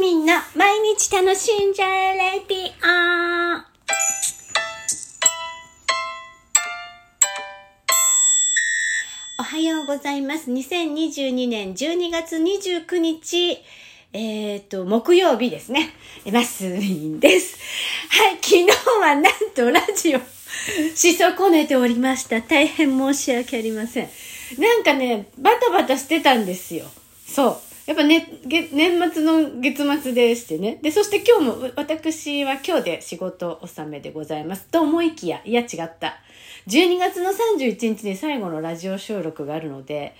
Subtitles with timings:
[0.00, 3.60] みんな毎日楽しんじゃえレディオ
[9.38, 10.50] おはようございます。
[10.50, 13.62] 2022年12月29日、
[14.14, 15.90] えっ、と、木曜日ですね。
[16.32, 17.58] マスミンです。
[18.08, 18.68] はい、昨日
[19.00, 19.24] はなん
[19.54, 20.20] とラジオ、
[20.94, 22.40] し損ねておりました。
[22.40, 24.08] 大変申し訳ありません。
[24.58, 26.86] なんかね、バタバタしてたんですよ。
[27.26, 27.69] そう。
[27.90, 30.78] やっぱね、げ年末の月末でしてね。
[30.80, 34.66] で、そして今日も、私は今日で仕事納めでございます。
[34.66, 36.14] と思いきや、いや違った。
[36.68, 40.14] 12月の31日に最後のラジオ収録があるので、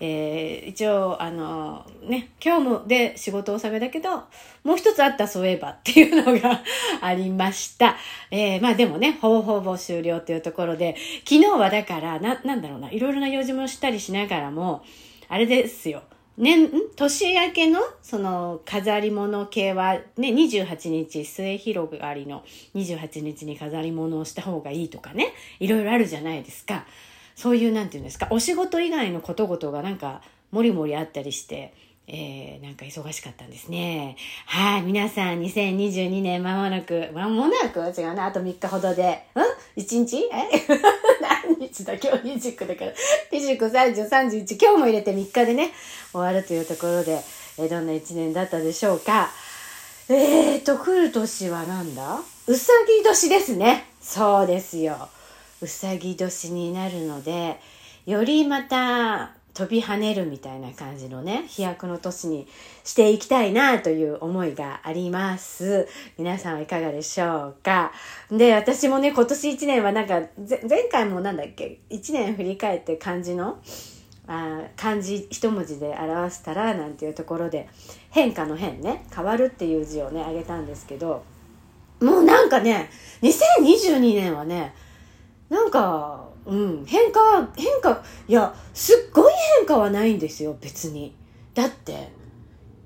[0.00, 4.22] えー一応、あのね、今日もで仕事納めだけど、
[4.64, 6.62] もう一つあったそういえばっていうのが
[7.02, 7.98] ありました。
[8.30, 10.96] えーまあでもね、ほぼほぼ終了というところで、
[11.28, 14.82] 昨日はだから、な、なんだろうな、いろいろな用事もしたりしながらも、
[15.28, 16.00] あれですよ。
[16.36, 26.86] 年、年明けの、その、飾り物系は、ね、28日、末広がりの28日に飾り物をした方がいいとかね、いろいろあるじゃないですか。
[27.36, 31.74] そういう、なんていうんですか、お仕事以外のことごとがなんか、もりもりあったりして、
[32.12, 34.16] えー、なんか忙しかったんですね。
[34.46, 39.26] はい、皆さん、2022年まもなく、まもなく違うな、あと3日ほどで、
[39.76, 40.24] ん ?1 日？
[40.24, 40.28] え？
[41.60, 42.92] 日だ今日29だから。
[43.30, 45.70] 29、30、31、今日も入れて3日でね、
[46.10, 47.20] 終わるというところで、
[47.58, 49.30] えーどんな1年だったでしょうか。
[50.08, 52.20] えーと、来る年はなんだ？
[52.46, 53.84] うさぎ年ですね。
[54.00, 55.08] そうですよ。
[55.60, 57.60] うさぎ年になるので、
[58.06, 62.46] よりまた飛び跳ねるみたいな感じのね、飛躍の年に
[62.84, 65.88] していきたいなという思いがあります。
[66.18, 67.92] 皆さんはいかがでしょうか？
[68.30, 70.20] で、私もね、今年1年はなんか、
[70.68, 73.58] 前回もなんだっけ、1年振り返って漢字の
[74.32, 77.68] あ漢字一文字で表したらなんていうところで
[78.10, 81.24] 変化の変ね変わるっていう字をねあげたんですけど
[82.00, 82.88] もうなんかね
[83.22, 84.72] 2022年はね
[85.48, 86.84] なんかうん。
[86.86, 87.20] 変化
[87.56, 91.14] 変化いやすっごい変化はないんですよ別に。
[91.54, 92.12] だって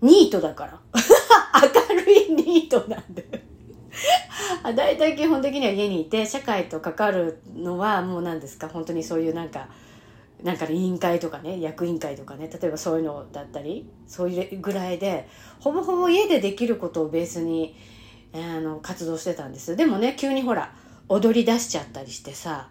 [0.00, 0.80] ニートだから。
[1.90, 3.26] 明るいニートなんで。
[4.76, 8.68] 大体基本的には家にいて社会と関わるのはもう何ですか？
[8.68, 9.68] 本当にそういうなんか
[10.42, 15.26] なんか委員会とかね役員会とかね例えばそういうのだったりそういうぐらいで
[15.58, 17.74] ほぼほぼ家でできることをベースに
[18.32, 19.74] あの活動してたんです。
[19.74, 20.72] でもね急にほら
[21.08, 22.68] 踊り出しちゃったりしてさ。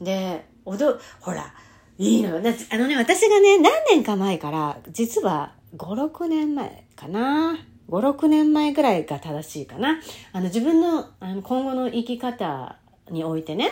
[0.00, 1.54] で踊ほら
[1.98, 2.54] いいのよ。
[2.70, 7.58] あのね私がね何年か前から実は56年前かな。
[7.88, 10.00] 56年前ぐらいが正しいかな。
[10.32, 12.78] あの自分のあの今後の生き方
[13.10, 13.70] においてね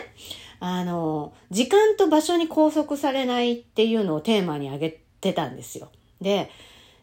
[0.59, 5.91] あの、時間と場所に拘束されないっていうのをテーマに挙げてたんですよ。
[6.21, 6.49] で、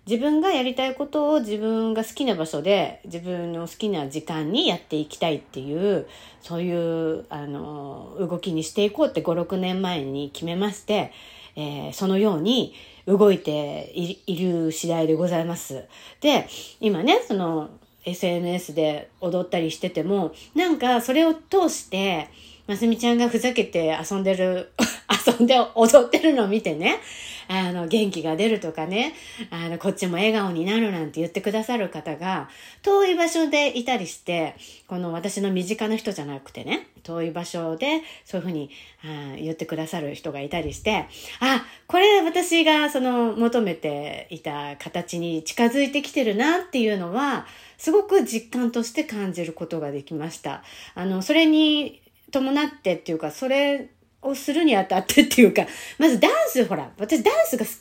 [0.07, 6.09] 自分がやりたいことを自分が好きな場所で自分の好きな時間にやっていきたいっていう
[6.41, 11.13] そういうあの動きにしていこうって56年前に決めまして、
[11.55, 12.75] えーそのように
[13.07, 15.85] 動いていいる次第でございます。
[16.21, 16.49] で
[16.81, 17.71] 今ねその
[18.05, 22.29] SNS で踊ったりしててもなんかそれを通して
[22.67, 24.73] ますみちゃんがふざけて遊んでる、
[25.27, 27.00] 遊んで踊ってるのを見てね、
[27.49, 29.15] あの、元気が出るとかね、
[29.50, 32.49] あの、こっちも笑顔になるなんて言ってくださる方が、
[32.83, 34.55] 遠い場所でいたりして、
[34.87, 38.71] この私の身近な人じゃなくてね、遠い場所でそういうふうに
[39.05, 41.06] あ言ってくださる人がいたりして、
[41.41, 47.47] あ、これ私がその求めていた形に近づいてきてるなっていうのは、
[47.77, 50.62] すごく実感として感じることができました。
[50.95, 52.02] あの、それに
[52.32, 53.91] 伴ってっていうか、それ
[54.22, 55.66] をするにあたってっていうか、
[55.98, 57.75] まずダンス、ほら、私ダンスが好き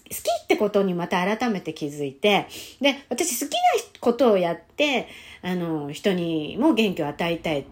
[0.43, 2.47] ってことにまた改めて気づいて、
[2.79, 3.59] で、私好きな
[3.99, 5.07] ことをやって、
[5.41, 7.65] あの、人にも元気を与えたいっ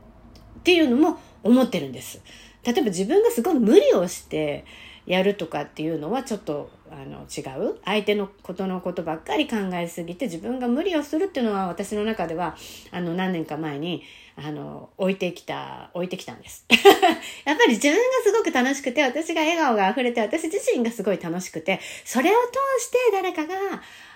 [0.63, 2.22] ていうのも思ってるんです。
[2.63, 4.66] 例えば自分がすごい無理をして
[5.09, 7.80] やるとかっていうのはちょっとあの違う？
[7.84, 12.56] 相手のことのことばっかり考えすぎて自分が無理をするっていうのは私の中では
[12.92, 14.04] あの何年か前に
[14.36, 16.63] あの置いてきた置いてきたんです。
[17.44, 23.56] やっぱり自分がすごく楽しくて私が笑顔が溢れて私自身がすごい楽しくてそれを通して誰かが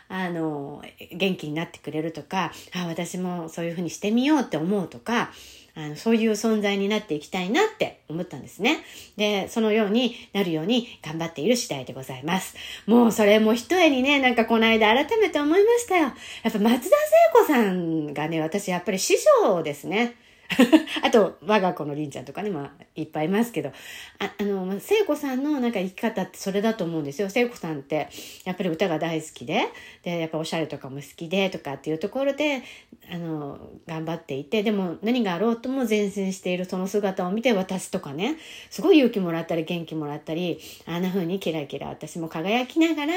[0.09, 5.31] あの元気になってくれるとかあ私もそういうふうにしてみようって思うとか
[5.75, 8.83] あのそういう存在になっていきたいなって思ったんですね。
[9.17, 12.55] で、そのようになるように頑張っている次第でございます。
[12.85, 16.03] もうそれも一重にね、なんかこの間改めて思いましたよ。
[16.03, 16.09] や
[16.49, 16.91] っぱ松田聖
[17.33, 20.15] 子さんがね、私やっぱり師匠ですね。
[21.03, 23.69] あと、我が子のりんちゃんとかね、まあ、いっぱいいますけど、
[24.19, 27.29] ああの、聖子さんのなんか生き方ってそれだと思うんですよ。
[27.29, 28.09] 聖子さんって、
[28.45, 29.65] やっぱり歌が大好きで、
[30.03, 32.61] で、やっぱおしゃれとかも好きで、とかっていうところで、
[33.11, 38.37] あの、頑張っていて、でも何があろうとも前進しているその姿を見て、私とかね、
[38.69, 43.13] すごい勇気もらったり、元気もらったり、あんな風にキラキラ私も輝きながら、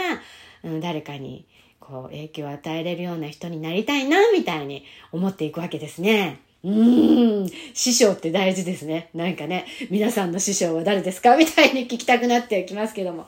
[0.65, 1.47] うん、誰かに、
[1.81, 6.41] こう、影響を与えれるような人になりたいな、みたいに思っていくわけですね。
[6.65, 9.11] うーん、師匠って大事ですね。
[9.15, 13.23] なんかね、皆さんの師匠は誰ですかみたいに聞きたくなってきますけども。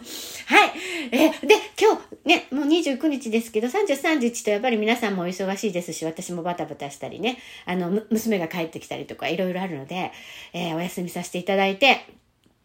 [0.46, 0.72] はい。
[1.12, 10.10] え、で、今日、ね、もう29日ですけど、30、31とやっぱり皆さんもお忙しいですし、私もバタバタしたりね、あの、娘が帰ってきたりとかいろいろあるので、
[10.52, 12.06] えー、お休みさせていただいて、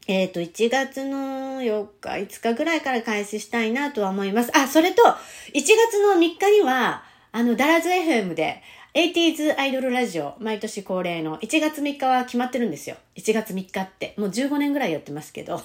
[0.07, 4.51] えっ、ー、と、1月の4日、5日ぐらいから開始したいなとは思います。
[4.57, 5.15] あ、それと、1
[5.53, 8.61] 月の3日には、あの、ダラズ FM で、
[8.93, 12.95] 80s アイドルラジオ、毎年恒例の1月3日は決まってるんですよ。
[13.15, 14.13] 1月3日って。
[14.19, 15.63] もう15年ぐらいやってますけど。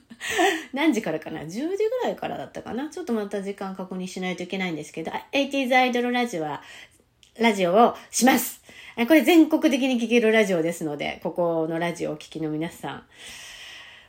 [0.74, 2.90] 何時からかな ?10 時ぐらいからだったかな？
[2.90, 6.62] ちょっとまた時間確認しないといけないんですけど、80s アイドルラジオは、
[7.38, 8.60] ラジオをします。
[8.98, 13.02] これ全国的に聴けるラジオですので、ここのラジオを聴きの皆さん、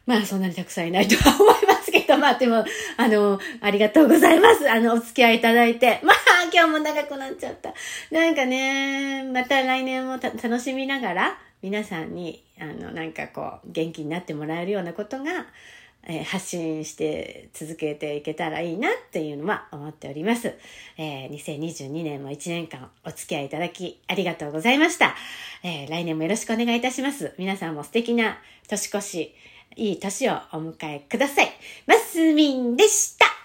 [0.05, 2.63] まあそんなにたくさんいないとは思いますけど、まあでも、
[2.97, 4.69] あの、ありがとうございます。
[4.69, 5.99] あの、お付き合いいただいて。
[6.03, 6.15] まあ
[6.51, 7.73] 今日も長くなっちゃった。
[8.11, 15.47] なんかね、また来年も楽しみながら、皆さんに、あの、なんかこう、元気になってもらえるようなことが、
[16.07, 20.55] え、発信して続けていけたらいいなっていうのは思っております。
[20.97, 25.15] えー、2022年も1年間お付き合いいただきありがとうございました。
[25.61, 27.33] えー、来年もよろしくお願いいたします。
[27.37, 29.35] 皆さんも素敵な年越し、
[29.75, 31.51] いい年をお迎えください。
[31.87, 33.38] マスミンでした。